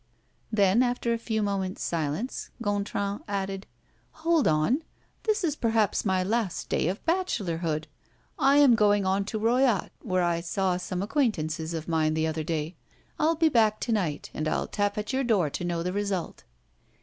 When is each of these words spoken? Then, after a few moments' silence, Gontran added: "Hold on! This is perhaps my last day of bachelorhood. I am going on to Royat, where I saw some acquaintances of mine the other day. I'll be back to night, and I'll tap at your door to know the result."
Then, 0.51 0.81
after 0.81 1.13
a 1.13 1.19
few 1.19 1.43
moments' 1.43 1.83
silence, 1.83 2.49
Gontran 2.59 3.21
added: 3.27 3.67
"Hold 4.25 4.47
on! 4.47 4.81
This 5.25 5.43
is 5.43 5.55
perhaps 5.55 6.05
my 6.05 6.23
last 6.23 6.69
day 6.69 6.87
of 6.87 7.05
bachelorhood. 7.05 7.85
I 8.39 8.57
am 8.57 8.73
going 8.73 9.05
on 9.05 9.25
to 9.25 9.37
Royat, 9.39 9.91
where 10.01 10.23
I 10.23 10.41
saw 10.41 10.77
some 10.77 11.03
acquaintances 11.03 11.75
of 11.75 11.87
mine 11.87 12.15
the 12.15 12.25
other 12.25 12.43
day. 12.43 12.77
I'll 13.19 13.35
be 13.35 13.47
back 13.49 13.79
to 13.81 13.91
night, 13.91 14.31
and 14.33 14.47
I'll 14.47 14.65
tap 14.67 14.97
at 14.97 15.13
your 15.13 15.23
door 15.23 15.51
to 15.51 15.63
know 15.63 15.83
the 15.83 15.93
result." 15.93 16.45